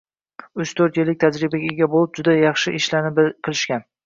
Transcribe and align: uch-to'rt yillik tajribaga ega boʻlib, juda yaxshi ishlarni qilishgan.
uch-to'rt 0.63 0.97
yillik 0.99 1.19
tajribaga 1.23 1.69
ega 1.75 1.89
boʻlib, 1.97 2.13
juda 2.21 2.35
yaxshi 2.39 2.75
ishlarni 2.81 3.13
qilishgan. 3.35 3.89